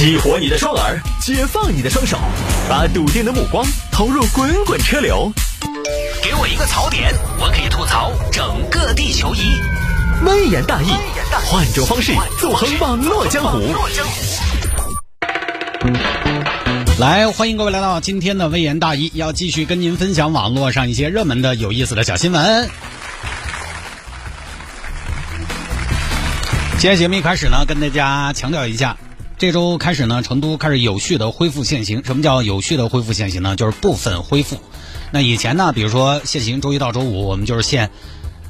[0.00, 2.18] 激活你的双耳，解放你的双手，
[2.70, 5.30] 把笃定的目光投入滚滚车流。
[6.22, 9.60] 给我一个槽点，我可以吐槽整个地球仪。
[10.24, 10.86] 微言大义，
[11.44, 13.60] 换种方式纵横网络江湖。
[16.98, 22.70] 来，欢迎各位来到今天的微言大义，要继续跟您分享网络上一些热门的、有意思的小新闻。
[26.78, 28.96] 今天节目一开始呢，跟大家强调一下，
[29.40, 32.04] 这周开始呢，成都开始有序的恢复限行。
[32.04, 33.56] 什么叫有序的恢复限行呢？
[33.56, 34.58] 就是部分恢复。
[35.12, 37.90] 那以前呢，比如说限行周一到周五，我们就是限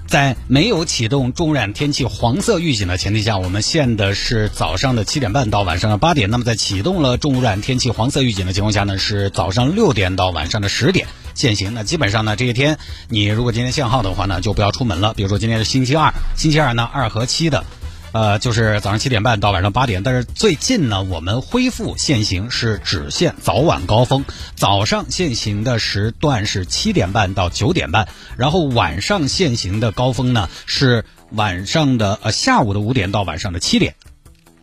[0.09, 6.29] 在没有启动重污染天气黄色预警的前提下，我们限的是早上的七点半到晚上的八点。
[6.29, 11.73] 那么在启动了重污染天气黄色预警的情况下呢，是早上六点到晚上的十点限行。
[11.73, 12.79] 那基本上呢，这一天
[13.09, 15.15] 你如果今天限号的话呢，就不要出门了。
[15.15, 17.65] 比如说今天是星期二，星期二呢二和七的。
[18.13, 24.25] 呃，就是早上七点半到晚上八点，但是最近呢，我们恢复限行是只限早晚高峰。
[24.57, 33.95] 早上限行的时段是七点半到九点半，然后晚上限行的高峰呢是晚上的呃下午的五点到晚上的七点，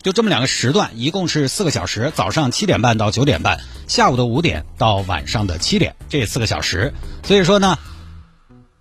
[0.02, 6.92] 就这么两个时段，一共是四个小时，早上七点半到九点半，下午的五点到晚上的七点，这四个小时。
[7.22, 7.78] 所以说呢，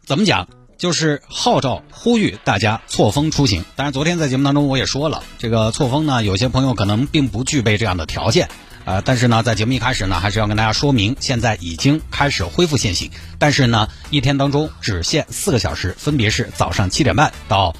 [0.06, 0.50] 怎么讲？
[0.78, 3.66] 就是号召呼吁大家错峰出行。
[3.76, 8.50] 当然，昨天在节目当中我也说了，这个错峰呢，有些朋友可能并不具备这样的条件，
[8.86, 17.76] 呃，但是呢，在节目一开始呢，还是要跟大家说明，现在已经开始恢复限行，但是呢，一天当中只限四个小时，分别是早上七点半到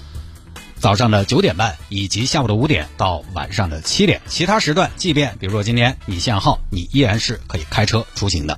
[0.80, 4.22] 早上的九点半，以及下午的五点到晚上的七点。
[4.28, 8.58] 其他时段，即便比如说今天你限号，你依然是可以开车出行的。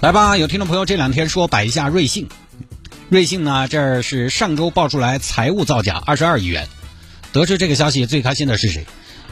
[0.00, 2.28] 来吧，有听众朋友这两天说摆一下瑞幸，
[3.08, 6.68] 瑞幸呢这是上周爆出来财务造假二十二亿元，
[7.32, 8.86] 得知这个消息最开心的是谁？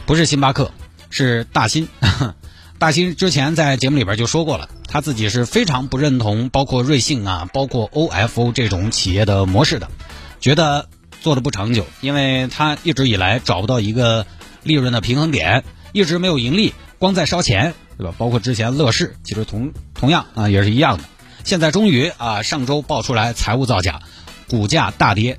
[0.06, 0.72] 不是星巴克，
[1.09, 1.87] 是大新。
[2.81, 9.88] 大新之前在节目里边就说过了，他自己是非常不认同包括瑞幸啊、包括 OFO 这种企业的模式的，
[10.41, 10.88] 觉得
[11.22, 14.26] 做的不长久，因为他一直以来找不到一个
[14.65, 15.62] 利润的平衡点，
[15.93, 17.72] 一直没有盈利，光在烧钱。
[17.98, 18.14] 对吧？
[18.18, 21.04] 包括之前乐视，其实同同样啊也是一样的。
[21.44, 24.00] 现在终于啊上周爆出来财务造假，
[24.48, 25.38] 股价大跌。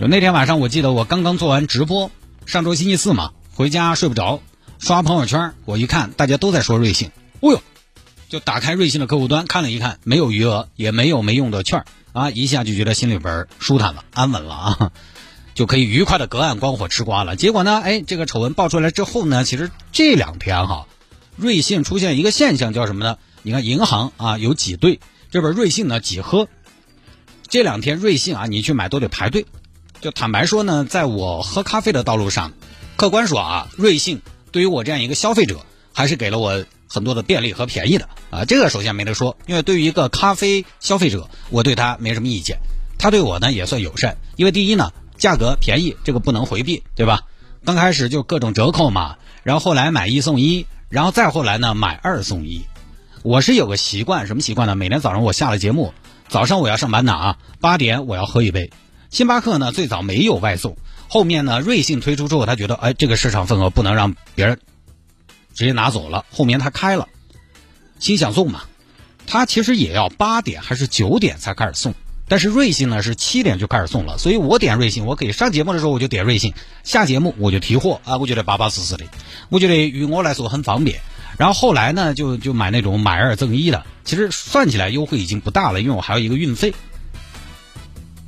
[0.00, 2.10] 就那天晚上，我记得我刚刚做完直播，
[2.44, 4.40] 上周星期四嘛，回家睡不着，
[4.78, 7.10] 刷朋友圈，我一看大家都在说瑞幸，
[7.40, 7.62] 哦呦，
[8.28, 14.92] 就打开瑞幸的客户端看了一看，没有余额，也没有没用的券啊，一下就觉得心里边舒坦了，安稳了啊。
[15.56, 17.34] 就可以愉快的隔岸观火吃瓜了。
[17.34, 20.86] 结果呢，哎，这个丑闻爆出来之后呢，其实这两天哈，
[21.34, 23.16] 瑞幸出现一个现象，叫什么呢？
[23.42, 25.00] 你看银行啊有挤兑，
[25.30, 26.46] 这边瑞幸呢挤喝。
[27.48, 29.46] 这两天瑞幸啊，你去买都得排队。
[30.02, 32.52] 就坦白说呢，在我喝咖啡的道路上，
[32.96, 34.20] 客观说啊，瑞幸
[34.52, 38.44] 对于我这样一个消费者，还是给了我很多的便利和便宜的啊。
[38.44, 42.58] 这个首先没得说，因为对于一个咖啡消费者，我对他没什么意见，
[42.98, 44.92] 他对我呢也算友善，因为第一呢。
[45.18, 47.22] 价格便宜，这个不能回避，对吧？
[47.64, 52.64] 刚开始就各种折扣嘛，然后后来买一送一，然后再后来呢买二送一。
[53.22, 54.76] 我是有个习惯，什么习惯呢？
[54.76, 55.92] 每天早上我下了节目，
[56.28, 58.70] 早上我要上班的啊，八点我要喝一杯。
[59.10, 60.76] 星巴克呢最早没有外送，
[61.08, 64.60] 后面呢瑞幸推出之后，他觉得哎这个市场份额不能让别人
[65.54, 67.08] 直接拿走了，后面他开了，
[67.98, 68.62] 心想送嘛，
[69.26, 71.94] 他其实也要八点还是九点才开始送。
[72.28, 79.04] 但是瑞幸呢是七点就开始送了，所以我点瑞幸，我可以上节目的时候我就点瑞幸，下节目我就提货啊，我觉得巴巴适适的，
[79.48, 81.00] 我觉得于我来说很方便。
[81.38, 86.74] 然后后来呢就就买那种买二赠一的，其实算起来优惠已经不大了，因为我还有一个运费。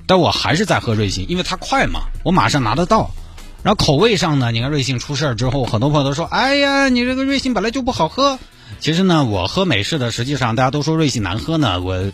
[0.06, 3.10] 但我还是在喝瑞幸，因为它快嘛，我马上拿得到。
[3.65, 8.38] 然后口味上呢，你看瑞幸出事儿之后，很多朋友都说，哎呀，你这个瑞幸本来就不好喝。
[8.78, 12.12] 其实呢，我喝美式的，实际上大家都说瑞幸难喝呢，我。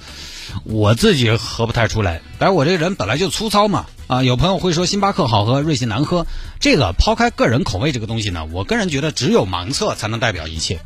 [0.62, 3.86] 我自己喝不太出来，但是我这个人本来就粗糙嘛。
[4.06, 6.26] 啊，有朋友会说星巴克好喝，瑞幸难喝。
[6.60, 10.80] 这个抛开个人口味这个东西呢，我个人觉得只有盲测才能代表一切。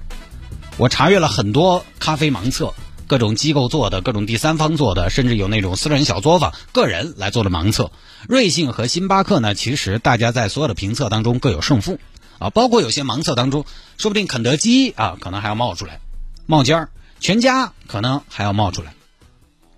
[0.76, 2.74] 我查阅了很多咖啡盲测，
[3.08, 7.90] 各种机构做的，各种第三方做的，甚至有那种私人小作坊、个人来做的盲测。
[8.28, 11.98] 瑞幸和星巴克呢，其实大家在所有的评测当中各有胜负
[12.38, 13.64] 啊，包括有些盲测当中，
[13.96, 15.98] 说不定肯德基啊可能还要冒出来，
[16.46, 18.94] 冒尖儿，全家可能还要冒出来。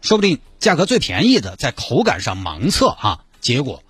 [0.00, 3.82] 说不定价格最便宜的，在口感上盲测啊，结果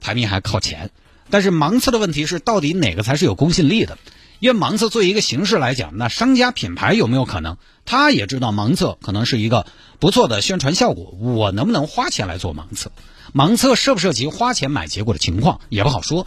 [0.00, 0.90] 排名还靠前。
[1.28, 3.98] 但是盲测的问题是，到底哪个才是有公信力的？
[4.38, 7.56] 因为盲测作为一个形式来讲，那商家品牌有没有可能？
[7.84, 9.66] 他也知道盲测可能是一个
[9.98, 12.92] 不错的宣传效果，我能不能花钱来做盲测？
[13.34, 16.26] 盲测涉不涉及花钱买结果的情况也不好说。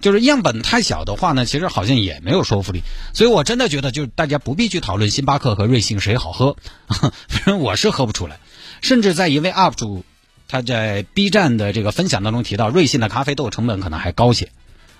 [0.00, 2.82] 就是样本太小的话呢，其实好像也没有说服力。
[3.12, 6.56] 所以我真的觉得，就是大家不必去讨论星巴克和瑞幸谁好喝，
[6.88, 8.38] 反正我是喝不出来。
[8.82, 10.04] 甚至在一位 UP 主
[10.46, 14.50] 他在 B 站的这个分享当中提到，瑞幸的咖啡豆成本可能还高些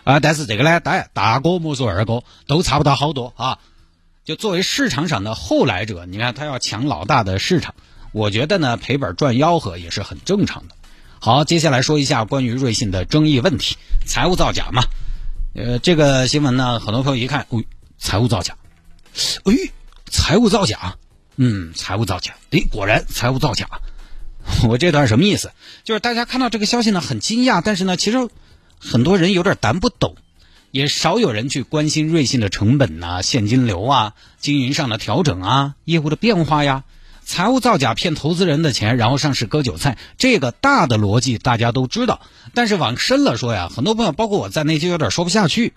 [0.04, 0.20] 啊。
[0.20, 3.58] 但是这个呢，大大哥莫说二哥都差不到好多啊。
[4.24, 7.74] 就作为市场上的后来者，你看他要抢老大的市场，
[8.12, 10.74] 我觉得呢赔本赚吆喝也是很正常的。
[11.18, 14.82] 好，接下来说一下关于瑞幸的争议问题，财务造假嘛。
[15.54, 17.64] 呃，这个新闻呢，很多朋友一看，哦，
[17.98, 18.54] 财务造假，
[19.44, 19.54] 哎，
[20.10, 20.96] 财务造假，
[21.40, 23.68] 嗯，财务造假，哎，果然财务造假。
[24.68, 25.52] 我这段什么意思？
[25.84, 28.28] 就是大家看到这个消息呢，很惊讶，但是呢，其实
[28.80, 30.16] 很多人有点胆不懂，
[30.72, 36.82] 也少有人去关心瑞幸的成本呐、现金流啊、经营上的调整啊、业务的变化呀。
[37.24, 42.20] 财务造假骗投资人的钱，然后上市割韭菜，这个大的逻辑大家都知道。
[42.52, 45.72] 但是往深了说呀，很多朋友包括我在内就有点说不下去。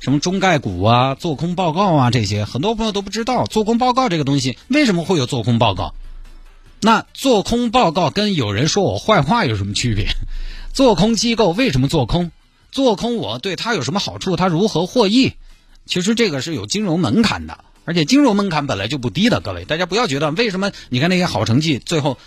[0.00, 3.46] 什么中概股啊、做空报告啊这些，很多朋友都不知道。
[3.46, 5.94] 做空报告这个东西为什么会有做空报告？
[6.80, 10.06] 那做空报告跟有人说我坏话有什么区别？
[10.72, 12.30] 做空机构为什么做空？
[12.70, 14.36] 做空我对他有什么好处？
[14.36, 15.32] 他如何获益？
[15.86, 17.64] 其实这个是有金融门槛的。
[17.84, 22.18] 而且金融门槛本来就不低的，各位，大家不要觉得为什么你看那些好成绩，最后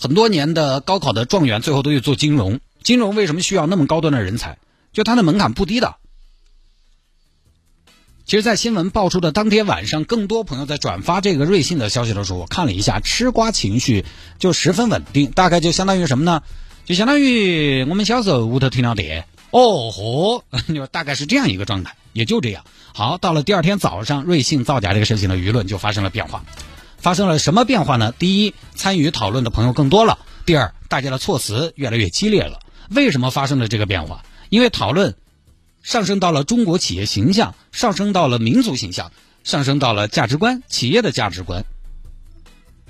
[0.00, 2.60] 很多年的高考的状元，最后都去做金融。
[2.82, 4.56] 金融为什么需要那么高端的人才？
[4.94, 5.96] 就它的门槛不低的。
[8.26, 14.06] 其实，在新闻爆出的当天晚上，更多朋友在转发这个瑞幸的消息的时候，我看了一下，吃瓜情绪
[14.38, 16.42] 就十分稳定，大概就相当于什么呢？
[16.86, 20.42] 就相当于我们小时候屋头停了电，哦豁，
[20.74, 22.64] 就大概是这样一个状态，也就这样。
[22.94, 26.44] 好，到了第二天早上，瑞幸造假这个事情的舆论就发生了变化。
[26.96, 28.14] 发生了什么变化呢？
[28.18, 30.16] 第一，参与讨论的朋友更多了；
[30.46, 32.60] 第二，大家的措辞越来越激烈了。
[32.88, 34.24] 为什么发生了这个变化？
[34.48, 35.14] 因为讨论
[35.84, 39.12] 上升到了中国企业形象，上升到了民族形象，
[39.44, 41.64] 上升到了价值观，企业的价值观。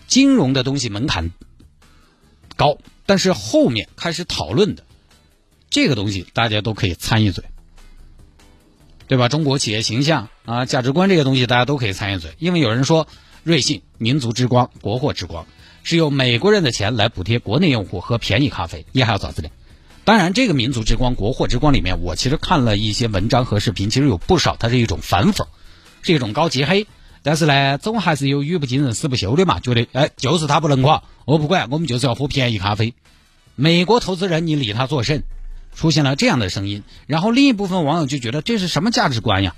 [0.06, 1.32] 金融的东西门槛
[2.56, 4.84] 高，但是后面开始讨论的
[5.68, 7.44] 这个东西，大家都可以参一嘴。
[9.08, 9.28] 对吧？
[9.28, 12.34] 中国企业形象啊，价值观这些东西，大家都可以参与嘴。
[12.38, 13.08] 因为有人说，
[13.42, 15.46] 瑞幸民族之光、国货之光，
[15.82, 19.50] 是用美国人的钱来补贴国内用户喝便宜咖啡，你还要咋子的？
[20.04, 25.46] 当然，这个民族之光、国货之光里面，我其实看了一些文章和视频，其实有不少它是一种反讽，
[26.02, 26.86] 是一种高级黑。
[27.22, 32.92] 但是呢，总还是有语不惊人死不休的嘛，觉得哎，就是他不能垮，我不管，我们就是要喝便宜咖啡。
[33.54, 35.22] 美国投资人，你理他作甚？
[35.74, 39.56] 出现了这样的声音，然后另一部分网友就觉得这是什么价值观呀？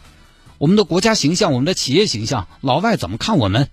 [0.58, 3.68] 我们的国家形象，我们的企业形象，老外怎么看我们？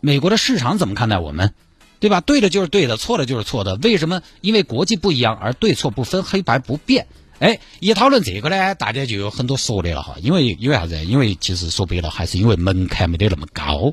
[0.00, 1.54] 美国的市场怎么看待我们？
[2.00, 2.20] 对吧？
[2.20, 3.76] 对的就是对的，错的就是错的。
[3.76, 4.22] 为什么？
[4.40, 7.06] 因为国际不一样而对错不分，黑白不变。
[7.38, 10.16] 哎，一讨论这个呢，大家就有很多说的了哈。
[10.22, 11.04] 因为因为啥子？
[11.04, 13.92] 因为其实说白了，还是因为门槛没得那么高，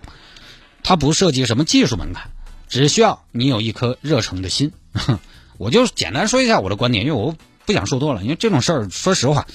[0.84, 2.30] 它不涉及什么技术门槛，
[2.70, 4.72] 只需要你有一颗热诚的心。
[5.58, 7.36] 我就简单说一下我的观点，因为我。
[7.66, 9.48] 不想说多了，因为这种事儿，说实话，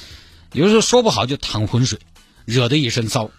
[0.54, 1.98] 有时候说不好就淌浑水，
[2.46, 3.30] 惹得一身骚。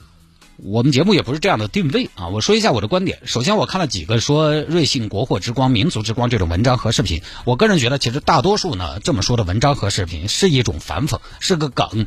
[0.63, 2.27] 我们节目也不是这样的定位啊。
[2.27, 3.19] 我说一下我的观点。
[3.25, 12.05] 首先，我看了几个说瑞幸国货之光、民族之光这种文章和视频，我个人觉得，其实大多数呢这么说的文章和视频是一种反讽，是个梗。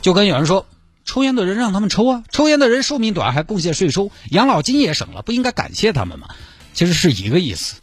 [0.00, 0.66] 就跟有人说，
[1.04, 6.28] 抽烟的人让他们抽啊，抽烟的人寿命短还贡献税收，养老金也省了，不应该感谢他们吗？
[6.74, 7.81] 其实是一个意思。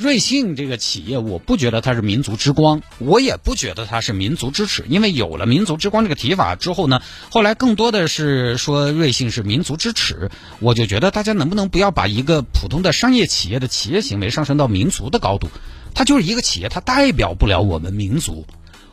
[0.00, 4.82] 瑞幸这个企业，我不觉得它是民族之光，我也不觉得它是民族之耻。
[4.88, 10.30] 因为有了民族之光这个提法之后呢，后来更多的是说瑞幸是民族之耻。
[10.58, 15.48] 我就觉得大家能不能不要把一个普通的商业企业的企业行为上升到民族的高度？
[15.92, 18.46] 它就是一个企业，它代表不了我们民族。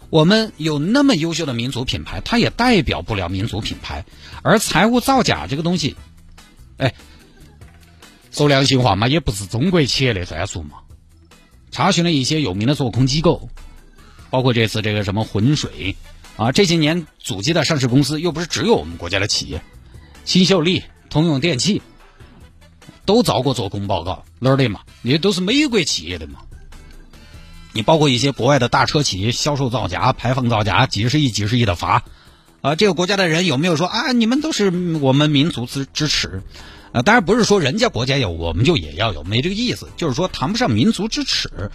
[0.09, 4.03] 我们有那么优秀的民族品牌，它也代表不了民族品牌。
[4.43, 5.95] 而财务造假这个东西，
[6.75, 6.93] 哎，
[8.29, 10.79] 说良心话嘛，也不是中国企业的专属嘛。
[11.71, 13.49] 查询了一些有名的做空机构，
[14.29, 15.95] 包括这次这个什么浑水，
[16.35, 19.61] 啊，这些年阻击的上市公司又不是只有我们国家的企业，
[20.25, 21.81] 新秀丽、通用电气
[23.05, 24.81] 都遭过做空报告，哪儿的嘛？
[25.01, 26.39] 也都是美国企业的嘛。
[27.73, 32.03] 你包括一些国外的大车企销售造假、排放造假，几十亿、几十亿的罚，
[32.61, 34.13] 啊，这个国家的人有没有说啊？
[34.13, 36.41] 你们都是我们民族之支持？
[36.97, 39.87] 啊，当然不是说人家国家有，我们就也要有，没这个意思。
[39.97, 41.69] 就是说谈不上民族之耻，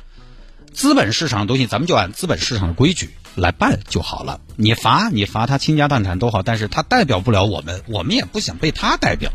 [0.73, 4.41] 资本市场的东西，咱们就按资本市场的规矩来办就好了。
[4.57, 9.31] 你罚你罚他倾家荡产都好，但是他代表不了我们，我们也不想被他代表。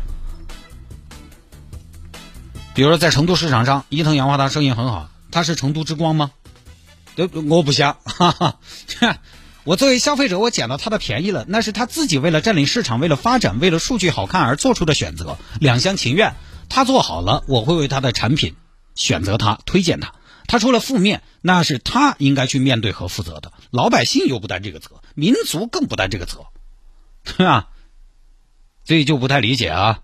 [2.74, 6.32] 比如说在成都市场上，伊藤洋华堂生意很好，他是成都之光吗？
[7.16, 8.58] 对，我不想，哈哈。
[9.68, 16.36] 我作为消费者，我捡到他的便宜了，那是他自己为了占领市场、为了发展、为了数据好看而做出的选择，两厢情愿。
[16.70, 18.56] 他做好了，我会为他的产品
[18.94, 20.14] 选择他、推荐他。
[20.46, 23.52] 他出了负面，那是他应该去面对和负责的。
[23.70, 26.46] 老百姓又不担这个责，民族更不担这个责，
[27.24, 27.68] 对吧？
[28.86, 30.00] 所以就不太理解啊。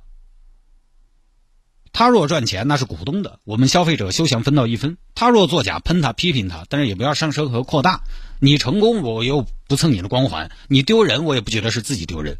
[1.90, 4.98] 他若赚钱，那是股东的，我们消费者休想分到一分。
[5.14, 8.02] 他若作假，喷他、批评他，但是也不要上升和扩大。
[8.40, 12.38] 你成功，我又不蹭你的光环；你丢人，我也不觉得是自己丢人。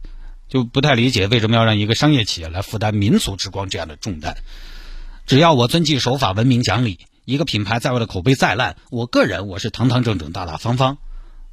[0.49, 4.37] 就不太理解为什么要让一个商业企业来负担民族之光这样的重担。
[5.27, 10.99] 只要我遵纪守法、文明讲理，一个品牌在外的口碑再烂，我个人我是堂堂正正、大大方方。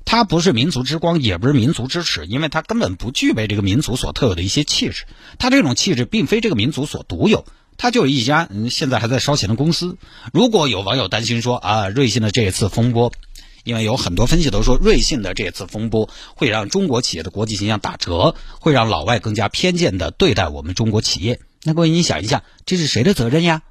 [0.04, 5.06] 他不是民族之光，也不是民族之耻，因为他根本不具备这个民族所特有的一些气质。
[5.40, 7.46] 他这种气质并非这个民族所独有。
[7.78, 9.98] 他就是一家嗯，现在还在烧钱的公司。
[10.34, 13.12] 如果有网友担心说啊，瑞幸的这一次风波，
[13.64, 21.40] 因为有很多分析都说瑞信的这次风波会让中国企业的国际形象打折，会让老外更加偏见的对待我们中国企业。
[21.64, 23.62] 那各位你想一下，这是谁的责任呀？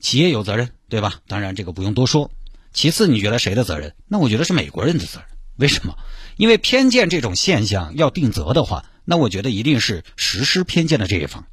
[0.00, 1.20] 企业有责任，对吧？
[1.28, 2.30] 当然这个不用多说。
[2.72, 3.94] 其次，你觉得谁的责任？
[4.08, 5.28] 那我觉得是美国人的责任。
[5.56, 5.96] 为什么？
[6.36, 11.46] 因为偏见这种现象要定责的话，那我觉得一定是实施偏见的这一方。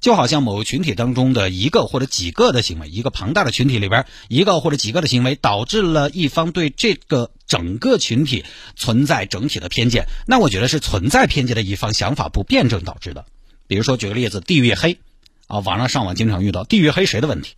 [0.00, 8.44] 就好像某个群体当中的一个或者几个的行为，一个庞大的群体里边一个或者几个的行为，导致了一方对这个整个群体
[8.76, 13.24] 存在整体的偏见，那我觉得是存在偏见的一方想法不辩证导致的。
[13.66, 14.98] 比如说举个例子，地域黑
[15.46, 17.54] 啊，网上上网经常遇到地域黑谁的问题？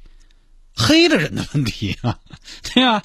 [0.74, 2.18] 黑的人的问题啊，
[2.74, 3.02] 对啊。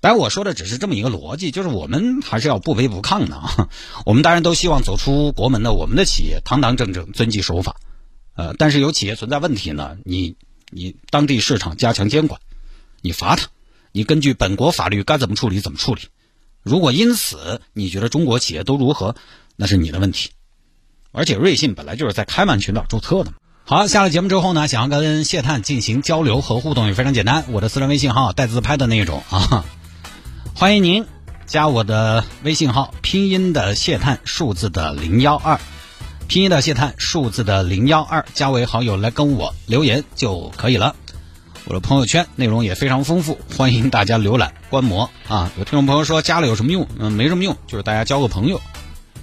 [0.00, 3.68] 但我说的只是这么一个逻辑，就是我们还是要不卑不亢的啊。
[4.06, 7.76] 我们当然都希望走出国门的我们的企业堂堂正正、遵纪守法。
[8.38, 10.36] 呃，但是有企业存在问题呢，你
[10.70, 12.40] 你当地市场加强监管，
[13.00, 13.48] 你罚他，
[13.90, 16.02] 你根据本国法律该怎么处理怎么处理。
[16.62, 19.16] 如果因此你觉得中国企业都如何，
[19.56, 20.30] 那是你的问题。
[21.10, 23.38] 而且瑞信本来就是在开曼群岛注册的嘛。
[23.64, 29.64] 好，下了节目之后呢，想要跟谢探进行交流和互动也非常简单，我的私人微信号带自拍的那种啊，
[30.54, 31.06] 欢迎您
[31.44, 35.58] 加我的微信号，拼音的谢探，数字的零幺二。
[36.28, 40.94] 拼音的谢探，数字的零幺二，加为好友来跟我留言就可以了。
[41.64, 45.50] 我的朋友圈内容也非常丰富，欢迎大家浏览观摩啊。
[45.56, 46.86] 有听众朋友说加了有什么用？
[46.98, 48.60] 嗯，没什么用，就是大家交个朋友。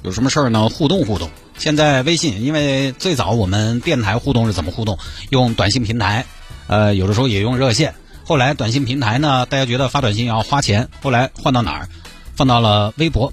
[0.01, 0.67] 有什么事儿呢？
[0.67, 1.29] 互动互动。
[1.59, 4.97] 现在微信，因为最早我们电台互动是怎么互动？
[5.29, 6.25] 用短信平台，
[6.65, 7.93] 呃，有的时候也用热线。
[8.25, 11.89] 后来短信平台呢，大家觉得发短信要花钱，后来换到哪儿？
[12.35, 13.31] 放到了微博。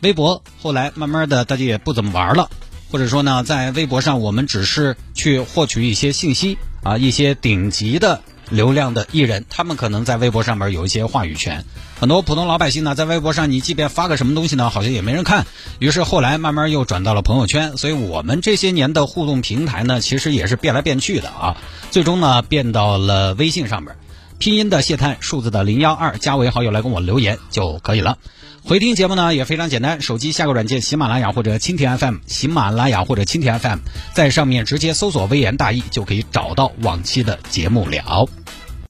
[0.00, 2.48] 微博后来慢慢的大家也不怎么玩了。
[2.90, 11.64] 或者说呢，在微博上，我们只是去获取一些信息啊，一些顶级的流量的艺人，他们可能在微博上面有一些话语权。
[12.00, 15.46] 很多普通老百姓呢，在微博上，你即便发个什么东西呢，好像也没人看。
[15.78, 17.76] 于是后来慢慢又转到了朋友圈。
[17.76, 21.56] 所以我们这些年的互动平台呢，其实也是变来变去的啊。
[21.90, 23.94] 最终呢，变到了微信上面，
[24.40, 28.16] 拼音的谢探，数字的零幺二，加为好友来跟我留言就可以了。
[28.64, 33.80] 回听节目呢也非常简单，手机下个软件喜马拉雅或者蜻蜓 FM，喜马拉雅或者蜻蜓 FM，
[34.14, 38.26] 在上面直接搜索“微言大义”就可以找到往期的节目了。